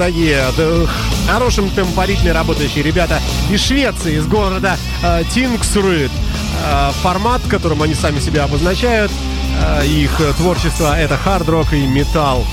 Да, 0.01 0.87
хорошим 1.27 1.69
темпоритме 1.69 2.31
работающие 2.31 2.83
ребята 2.83 3.21
из 3.51 3.61
Швеции, 3.61 4.17
из 4.17 4.25
города 4.25 4.77
э, 5.03 5.23
Тингсрюд. 5.33 6.11
Э, 6.63 6.91
формат, 7.01 7.41
которым 7.47 7.81
они 7.81 7.93
сами 7.93 8.19
себя 8.19 8.43
обозначают, 8.43 9.11
э, 9.61 9.85
их 9.85 10.19
э, 10.19 10.33
творчество 10.33 10.97
это 10.97 11.17
хард-рок 11.17 11.73
и 11.73 11.85
металл. 11.85 12.45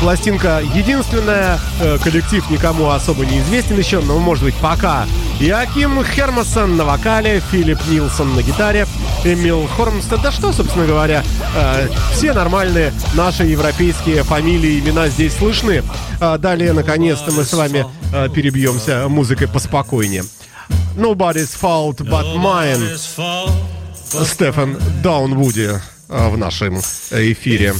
Пластинка 0.00 0.60
единственная, 0.74 1.58
э, 1.80 1.98
коллектив 2.02 2.48
никому 2.50 2.90
особо 2.90 3.24
не 3.24 3.40
известен 3.40 3.78
еще, 3.78 4.00
но 4.00 4.18
может 4.18 4.44
быть 4.44 4.54
пока. 4.56 5.06
Иаким 5.40 6.04
Хермасон 6.04 6.76
на 6.76 6.84
вокале, 6.84 7.42
Филипп 7.50 7.78
Нилсон 7.88 8.34
на 8.34 8.42
гитаре, 8.42 8.86
Эмил 9.24 9.66
Хормстед. 9.66 10.20
Да 10.22 10.30
что, 10.30 10.52
собственно 10.52 10.86
говоря, 10.86 11.24
э, 11.54 11.88
все 12.12 12.34
нормальные 12.34 12.92
наши 13.14 13.44
европейские 13.44 14.22
фамилии, 14.22 14.80
имена 14.80 15.08
здесь 15.08 15.34
слышны. 15.34 15.82
А 16.20 16.36
далее, 16.36 16.74
наконец-то, 16.74 17.32
мы 17.32 17.44
с 17.44 17.52
вами 17.54 17.86
э, 18.12 18.28
перебьемся 18.28 19.08
музыкой 19.08 19.48
поспокойнее. 19.48 20.24
Nobody's 20.96 21.56
fault 21.58 22.00
but 22.00 22.36
mine. 22.36 22.98
Стефан 24.24 24.78
Даунвуди 25.02 25.80
в 26.08 26.36
нашем 26.36 26.78
эфире. 26.78 27.74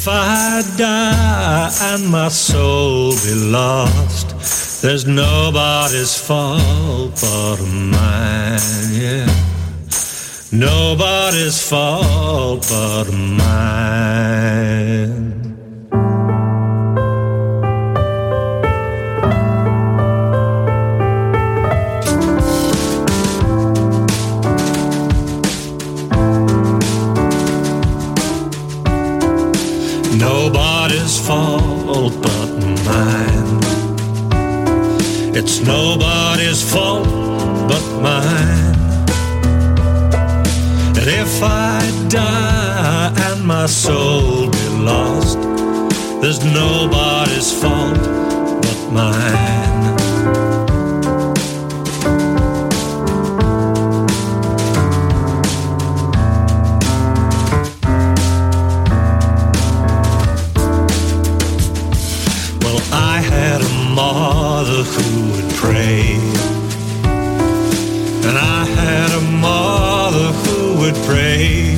Nobody's 10.53 11.61
fault 11.61 12.65
but 12.71 13.13
mine, 13.13 13.45
fault 31.27 32.15
but 32.23 32.51
mine. 32.87 33.59
It's 35.35 35.59
nobody's 35.61 36.63
fault 36.63 37.09
but 37.69 37.85
mine. 38.01 38.77
And 40.99 41.09
if 41.23 41.43
I 41.43 41.81
die 42.09 43.13
and 43.29 43.45
my 43.45 43.67
soul 43.67 44.51
be 44.51 44.69
lost, 44.91 45.41
there's 46.21 46.45
nobody's 46.45 47.51
fault 47.61 47.99
but 48.63 48.81
mine. 48.93 49.76
Pray. 65.67 66.15
And 68.27 68.37
I 68.39 68.61
had 68.81 69.11
a 69.21 69.25
mother 69.49 70.29
who 70.43 70.79
would 70.81 70.97
pray. 71.11 71.77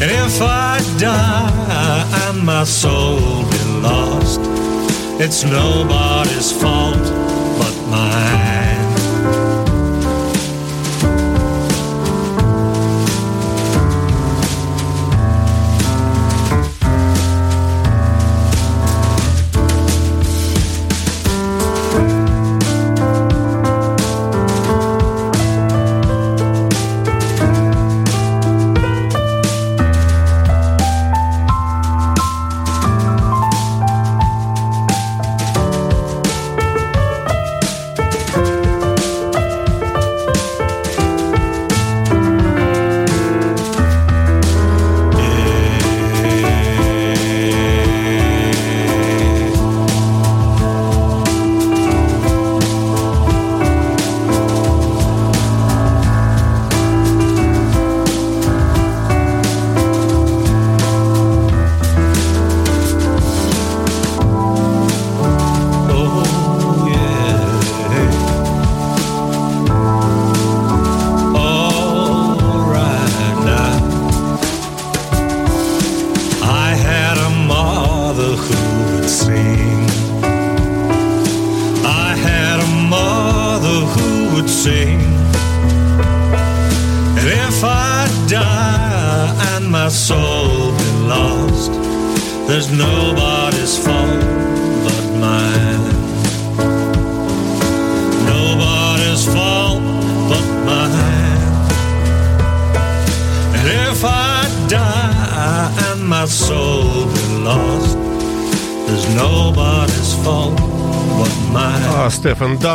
And 0.00 0.10
if 0.24 0.40
I 0.40 0.80
die 0.98 2.04
and 2.24 2.44
my 2.44 2.64
soul 2.64 3.44
be 3.52 3.62
lost, 3.88 4.40
it's 5.20 5.44
nobody's 5.44 6.50
fault 6.60 7.04
but 7.58 7.74
mine. 7.90 8.51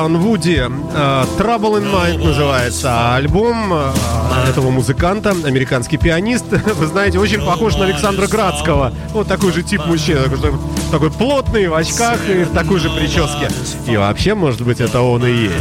Стефан 0.07 0.13
Даунвуди. 0.13 0.63
а, 0.95 1.25
Trouble 1.37 1.81
in 1.81 1.91
Mind 1.91 2.23
называется 2.23 3.15
альбом 3.15 3.73
а, 3.73 3.93
этого 4.49 4.69
музыканта, 4.69 5.31
американский 5.31 5.97
пианист. 5.97 6.45
Вы 6.75 6.87
знаете, 6.87 7.19
очень 7.19 7.45
похож 7.45 7.75
на 7.75 7.85
Александра 7.85 8.27
Градского. 8.27 8.93
Вот 9.13 9.27
такой 9.27 9.51
же 9.51 9.63
тип 9.63 9.85
мужчины. 9.85 10.21
Такой, 10.23 10.51
такой 10.91 11.11
плотный, 11.11 11.67
в 11.67 11.73
очках 11.73 12.19
и 12.29 12.43
в 12.43 12.53
такой 12.53 12.79
же 12.79 12.89
прическе. 12.89 13.49
И 13.85 13.97
вообще, 13.97 14.33
может 14.33 14.61
быть, 14.61 14.79
это 14.79 15.01
он 15.01 15.25
и 15.25 15.31
есть. 15.31 15.55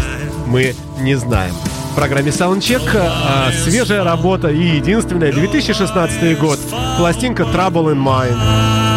Мы 0.46 0.74
не 1.00 1.16
знаем. 1.16 1.54
В 1.92 1.96
программе 1.96 2.30
Soundcheck 2.30 2.82
а, 2.94 3.50
свежая 3.64 4.04
работа 4.04 4.48
и 4.48 4.76
единственная 4.76 5.32
2016 5.32 6.38
год. 6.38 6.58
Пластинка 6.98 7.42
Trouble 7.42 7.92
in 7.92 8.02
Mind. 8.02 8.95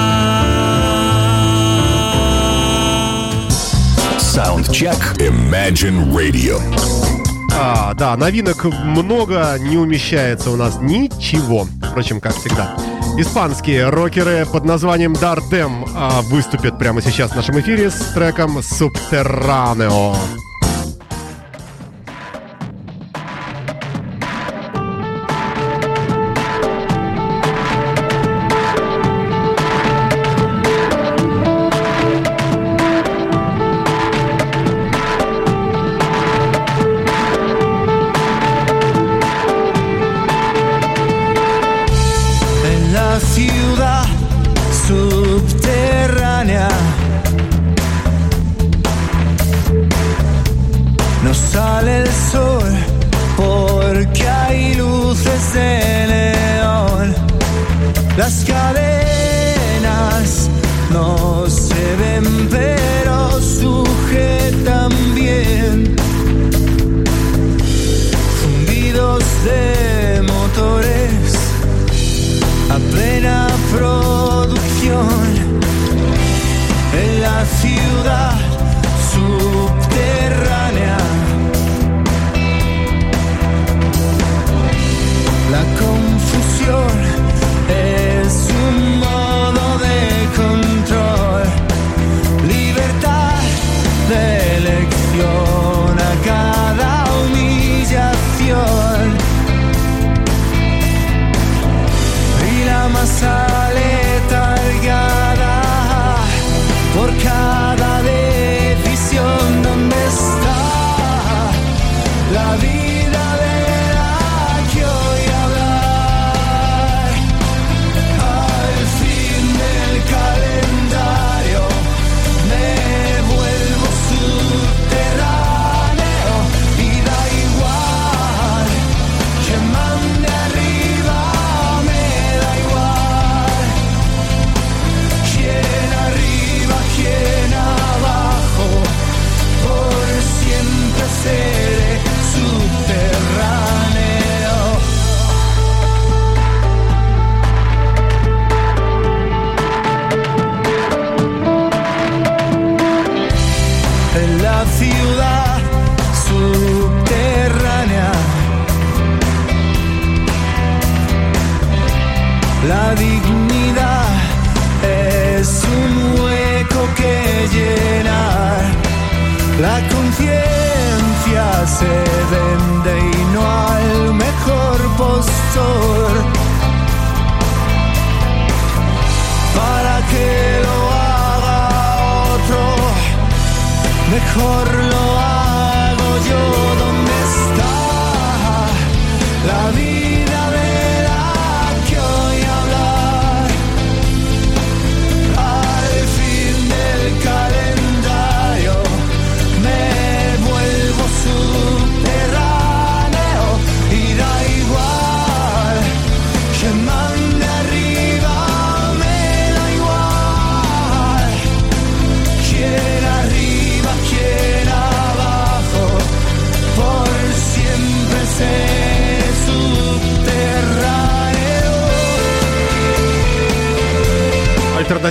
Soundcheck. 4.40 5.18
Imagine 5.18 6.14
Radio. 6.14 6.62
А, 7.54 7.94
да, 7.94 8.16
новинок 8.16 8.64
много, 8.64 9.58
не 9.60 9.76
умещается 9.76 10.50
у 10.50 10.56
нас 10.56 10.78
ничего. 10.80 11.68
Впрочем, 11.84 12.22
как 12.22 12.34
всегда. 12.38 12.78
Испанские 13.18 13.90
рокеры 13.90 14.46
под 14.46 14.64
названием 14.64 15.12
Дардем 15.12 15.86
а, 15.94 16.22
выступят 16.22 16.80
прямо 16.80 17.02
сейчас 17.02 17.32
в 17.32 17.36
нашем 17.36 17.60
эфире 17.60 17.92
с 17.92 18.14
треком 18.14 18.60
Subterraneo. 18.60 20.16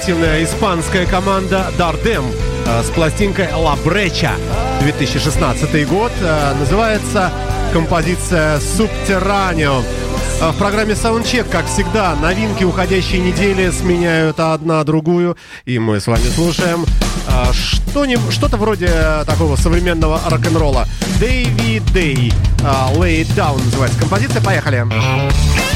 Альтернативная 0.09 0.43
испанская 0.43 1.05
команда 1.05 1.67
Дардем 1.77 2.25
э, 2.65 2.83
с 2.83 2.87
пластинкой 2.87 3.45
La 3.49 3.77
Brecha 3.85 4.31
2016 4.81 5.87
год. 5.87 6.11
Э, 6.23 6.55
Называется 6.59 7.31
композиция 7.75 8.59
Subterraneo. 8.59 9.85
Э, 10.41 10.51
В 10.53 10.57
программе 10.57 10.95
Soundcheck, 10.95 11.51
как 11.51 11.67
всегда, 11.67 12.15
новинки 12.17 12.65
уходящей 12.65 13.19
недели 13.19 13.71
сменяют 13.71 14.41
одна 14.41 14.83
другую. 14.83 15.37
И 15.67 15.79
мы 15.79 16.01
с 16.01 16.07
вами 16.07 16.25
слушаем 16.35 16.87
что-нибудь- 17.53 18.33
что-то 18.33 18.57
вроде 18.57 18.89
такого 19.27 19.57
современного 19.57 20.23
рок-н-ролла. 20.25 20.87
Дэйви 21.21 21.81
Дэй. 21.93 22.33
Lay 22.95 23.21
It 23.21 23.35
Down 23.37 23.63
называется 23.63 23.99
композиция. 24.01 24.41
Поехали. 24.41 24.87
Hey 24.87 25.68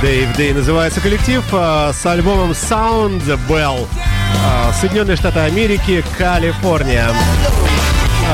Дэйв 0.00 0.36
Дэй 0.36 0.52
называется 0.52 1.00
коллектив 1.00 1.42
а, 1.50 1.92
с 1.92 2.06
альбомом 2.06 2.52
Sound 2.52 3.22
Bell. 3.48 3.88
А, 4.46 4.72
Соединенные 4.72 5.16
Штаты 5.16 5.40
Америки, 5.40 6.04
Калифорния. 6.16 7.08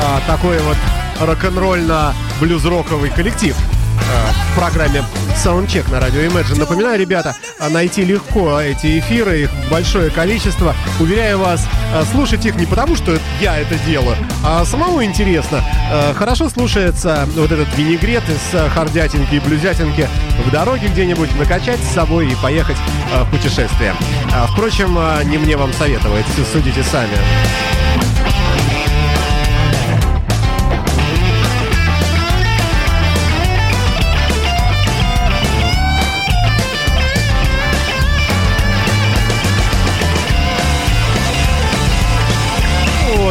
А, 0.03 0.21
Такой 0.27 0.59
вот 0.59 0.77
рок-н-ролльно-блюз-роковый 1.19 3.09
коллектив 3.09 3.55
в 3.95 4.55
программе 4.57 5.03
Soundcheck 5.43 5.91
на 5.91 5.99
радио 5.99 6.21
Imagine. 6.21 6.59
Напоминаю, 6.59 6.99
ребята, 6.99 7.35
а, 7.59 7.69
найти 7.69 8.05
легко 8.05 8.59
эти 8.59 8.99
эфиры, 8.99 9.43
их 9.43 9.49
большое 9.69 10.09
количество. 10.09 10.75
Уверяю 10.99 11.39
вас, 11.39 11.67
а, 11.93 12.05
слушать 12.05 12.45
их 12.45 12.55
не 12.55 12.65
потому, 12.65 12.95
что 12.95 13.17
я 13.41 13.57
это 13.57 13.75
делаю, 13.85 14.15
а 14.43 14.63
самому 14.65 15.03
интересно. 15.03 15.63
Хорошо 16.15 16.49
слушается 16.49 17.27
вот 17.35 17.51
этот 17.51 17.67
винегрет 17.77 18.23
из 18.29 18.71
хардятинки 18.71 19.35
и 19.35 19.39
блюзятинки 19.39 20.07
в 20.45 20.51
дороге 20.51 20.87
где-нибудь, 20.87 21.35
накачать 21.37 21.79
с 21.79 21.93
собой 21.93 22.31
и 22.31 22.35
поехать 22.35 22.77
в 23.13 23.29
путешествие. 23.29 23.93
Впрочем, 24.51 24.97
не 25.29 25.37
мне 25.37 25.57
вам 25.57 25.71
советовать, 25.73 26.25
судите 26.51 26.83
сами. 26.83 27.84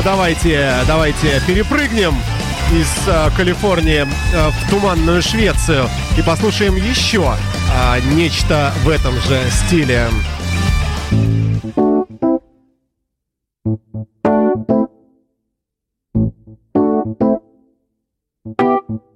Давайте, 0.05 0.75
давайте 0.87 1.41
перепрыгнем 1.47 2.15
из 2.73 3.09
э, 3.09 3.31
Калифорнии 3.37 4.07
э, 4.07 4.51
в 4.51 4.71
туманную 4.71 5.23
Швецию 5.23 5.89
и 6.17 6.23
послушаем 6.23 6.77
еще 6.77 7.35
э, 7.73 8.01
нечто 8.15 8.73
в 8.85 8.89
этом 8.89 9.15
же 9.21 9.41
стиле. 9.51 10.09
Living 18.57 19.14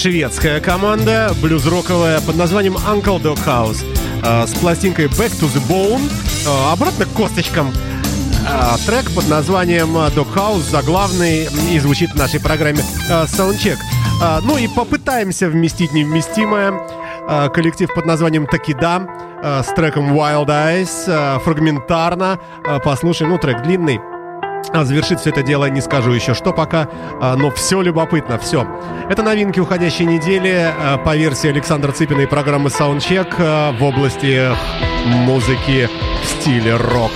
Шведская 0.00 0.60
команда, 0.60 1.32
блюз-роковая 1.42 2.20
под 2.20 2.36
названием 2.36 2.76
Uncle 2.76 3.20
Dog 3.20 3.44
House 3.44 3.84
а, 4.24 4.46
с 4.46 4.52
пластинкой 4.54 5.06
Back 5.06 5.32
to 5.40 5.52
the 5.52 5.60
Bone, 5.68 6.00
а, 6.46 6.72
обратно 6.72 7.04
к 7.04 7.08
косточкам. 7.08 7.72
А, 8.48 8.76
Трек 8.86 9.10
под 9.12 9.28
названием 9.28 9.96
Dog 9.96 10.32
House 10.36 10.70
заглавный 10.70 11.48
и 11.72 11.80
звучит 11.80 12.12
в 12.12 12.14
нашей 12.14 12.38
программе 12.38 12.78
Soundcheck. 13.08 13.78
Ну 14.44 14.56
и 14.56 14.68
попытаемся 14.68 15.48
вместить 15.48 15.92
невместимое. 15.92 16.80
Коллектив 17.52 17.92
под 17.92 18.06
названием 18.06 18.46
Такида 18.46 19.08
с 19.42 19.66
треком 19.74 20.16
Wild 20.16 20.46
Eyes 20.46 21.40
фрагментарно. 21.40 22.38
Послушаем, 22.84 23.32
ну 23.32 23.38
трек 23.38 23.64
длинный. 23.64 23.98
А 24.72 24.84
завершит 24.84 25.20
все 25.20 25.30
это 25.30 25.42
дело 25.42 25.68
не 25.70 25.80
скажу 25.80 26.12
еще 26.12 26.34
что 26.34 26.52
пока, 26.52 26.88
а, 27.20 27.36
но 27.36 27.50
все 27.50 27.80
любопытно, 27.80 28.38
все. 28.38 28.66
Это 29.08 29.22
новинки 29.22 29.60
уходящей 29.60 30.04
недели 30.04 30.72
а, 30.78 30.98
по 30.98 31.16
версии 31.16 31.48
Александра 31.48 31.92
Цыпина 31.92 32.22
и 32.22 32.26
программы 32.26 32.68
Soundcheck 32.68 33.34
а, 33.38 33.72
в 33.72 33.82
области 33.82 34.50
музыки 35.06 35.88
в 36.22 36.26
стиле 36.26 36.76
рок. 36.76 37.12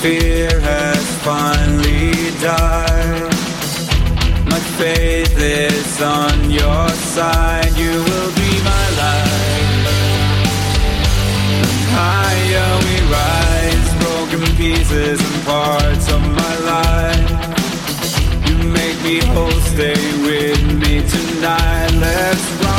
Fear 0.00 0.48
has 0.60 1.04
finally 1.20 2.12
died. 2.40 3.34
My 4.48 4.60
faith 4.80 5.36
is 5.38 6.00
on 6.00 6.50
your 6.50 6.88
side. 6.88 7.72
You 7.76 7.92
will 8.08 8.32
be 8.32 8.50
my 8.64 8.86
light. 9.00 9.84
And 11.60 11.72
higher 11.98 12.70
we 12.86 12.96
rise, 13.18 13.90
broken 14.04 14.42
pieces 14.56 15.20
and 15.20 15.44
parts 15.44 16.06
of 16.10 16.22
my 16.42 16.54
life. 16.72 17.30
You 18.48 18.56
make 18.72 18.98
me 19.02 19.18
whole. 19.34 19.50
Stay 19.74 20.02
with 20.26 20.62
me 20.82 20.94
tonight. 21.08 21.90
Let's 22.00 22.46
run 22.64 22.69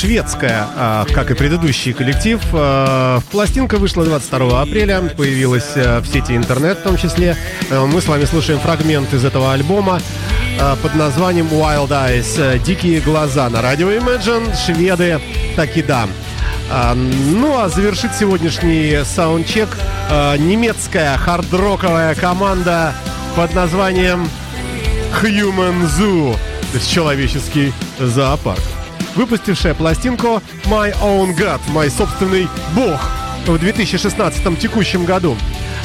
шведская, 0.00 0.66
а, 0.76 1.04
как 1.12 1.30
и 1.30 1.34
предыдущий 1.34 1.92
коллектив. 1.92 2.40
А, 2.52 3.20
Пластинка 3.30 3.76
вышла 3.76 4.04
22 4.04 4.62
апреля, 4.62 5.00
появилась 5.16 5.72
а, 5.76 6.00
в 6.00 6.06
сети 6.06 6.34
интернет 6.36 6.78
в 6.78 6.82
том 6.82 6.96
числе. 6.96 7.36
А, 7.70 7.84
Мы 7.86 8.00
с 8.00 8.06
вами 8.06 8.24
слушаем 8.24 8.58
фрагмент 8.60 9.12
из 9.12 9.24
этого 9.24 9.52
альбома 9.52 10.00
под 10.82 10.94
названием 10.94 11.46
Wild 11.48 11.88
Eyes 11.90 12.36
а, 12.38 12.58
«Дикие 12.58 13.00
глаза» 13.00 13.48
на 13.50 13.60
радио 13.60 13.90
Imagine. 13.90 14.54
Шведы 14.64 15.20
таки 15.54 15.82
да. 15.82 16.08
А, 16.70 16.94
Ну 16.94 17.58
а 17.58 17.68
завершит 17.68 18.12
сегодняшний 18.18 19.00
саундчек 19.04 19.68
немецкая 20.38 21.16
хард-роковая 21.18 22.14
команда 22.14 22.94
под 23.36 23.54
названием 23.54 24.28
Human 25.22 25.86
Zoo, 25.86 26.32
то 26.72 26.78
есть 26.78 26.90
человеческий 26.90 27.72
зоопарк, 27.98 28.60
выпустившая 29.16 29.74
пластинку 29.74 30.42
My 30.64 30.94
Own 31.02 31.36
God, 31.36 31.60
мой 31.68 31.90
собственный 31.90 32.48
бог, 32.74 33.00
в 33.46 33.58
2016 33.58 34.58
текущем 34.58 35.04
году. 35.04 35.36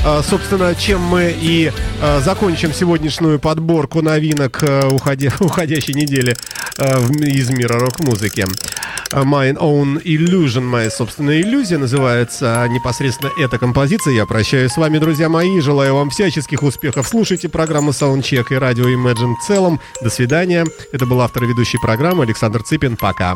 А, 0.05 0.21
Собственно, 0.21 0.75
чем 0.75 1.01
мы 1.01 1.33
и 1.35 1.71
а, 2.01 2.19
закончим 2.21 2.73
сегодняшнюю 2.73 3.39
подборку 3.39 4.01
новинок 4.01 4.59
а, 4.61 4.89
уходя- 4.89 5.33
уходящей 5.43 5.93
недели 5.93 6.35
из 7.25 7.49
мира 7.51 7.79
рок-музыки. 7.79 8.45
А, 9.11 9.23
My 9.23 9.53
Own 9.53 10.01
Illusion, 10.03 10.61
моя 10.61 10.89
собственная 10.89 11.41
иллюзия, 11.41 11.77
называется 11.77 12.67
непосредственно 12.69 13.31
эта 13.37 13.57
композиция. 13.57 14.13
Я 14.13 14.25
прощаюсь 14.25 14.71
с 14.71 14.77
вами, 14.77 14.97
друзья 14.97 15.29
мои, 15.29 15.59
желаю 15.59 15.95
вам 15.95 16.09
всяческих 16.09 16.63
успехов. 16.63 17.07
Слушайте 17.07 17.49
программу 17.49 17.91
Soundcheck 17.91 18.45
и 18.49 18.55
радио 18.55 18.85
Imagine 18.85 19.35
в 19.35 19.47
целом. 19.47 19.79
До 20.01 20.09
свидания. 20.09 20.65
Это 20.91 21.05
был 21.05 21.21
автор 21.21 21.43
и 21.43 21.47
ведущий 21.47 21.77
программы 21.77 22.23
Александр 22.23 22.63
Цыпин. 22.63 22.97
Пока. 22.97 23.35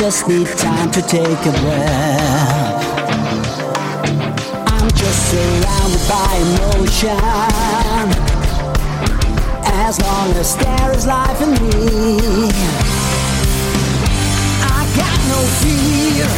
Just 0.00 0.26
need 0.28 0.46
time 0.56 0.90
to 0.90 1.02
take 1.02 1.40
a 1.44 1.52
breath. 1.60 2.84
I'm 4.72 4.88
just 4.92 5.20
surrounded 5.30 6.04
by 6.08 6.32
emotion. 6.48 7.20
As 9.84 10.00
long 10.00 10.30
as 10.40 10.56
there 10.56 10.92
is 10.96 11.06
life 11.06 11.42
in 11.42 11.50
me, 11.50 12.48
I 14.64 14.80
got 14.96 15.18
no 15.32 15.40
fear 15.60 16.30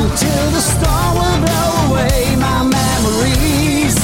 until 0.00 0.44
the 0.56 0.62
storm 0.72 1.12
will 1.20 1.40
blow 1.44 1.70
away 1.90 2.36
my 2.36 2.62
memories. 2.78 3.96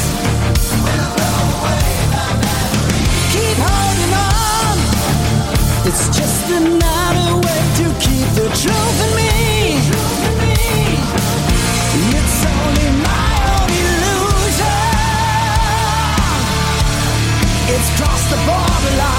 keep 3.32 3.58
holding 3.64 4.12
on. 4.12 4.76
It's 5.86 6.04
just 6.14 6.50
another 6.50 7.07
the 8.38 8.48
truth 8.50 9.00
in 9.04 9.10
me—it's 9.16 9.98
only 12.46 12.88
my 13.02 13.30
own 13.54 13.70
illusion. 13.82 14.80
It's 17.74 17.90
crossed 17.98 18.28
the 18.30 18.38
borderline. 18.46 19.17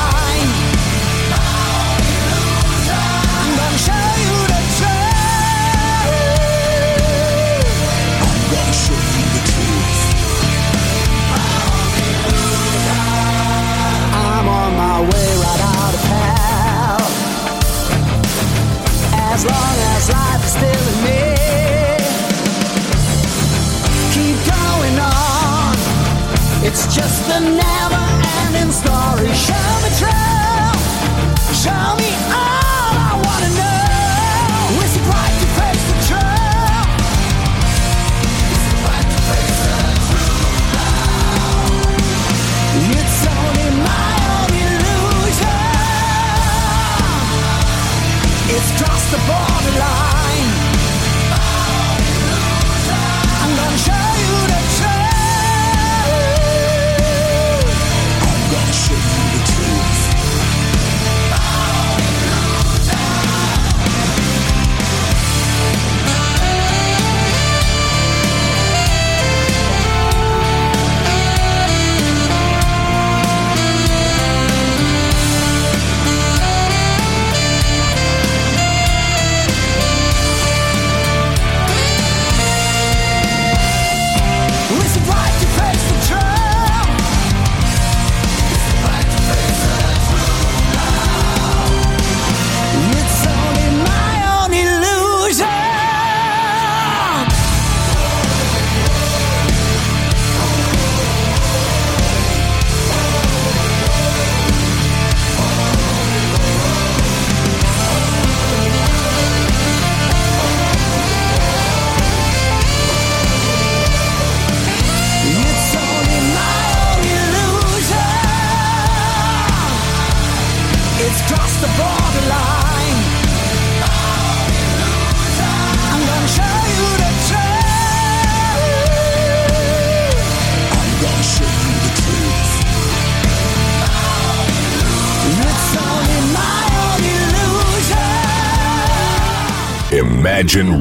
It's 26.82 26.96
just 26.96 27.28
a 27.28 27.42
never 27.42 28.06
ending 28.46 28.72
story. 28.72 29.28
Show 29.34 29.70
me 29.84 29.90
truth. 30.00 31.62
Show 31.62 31.96
me 31.98 32.10
all 32.34 32.59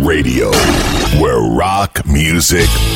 Radio, 0.08 0.50
where 1.20 1.38
rock 1.38 2.06
music. 2.06 2.87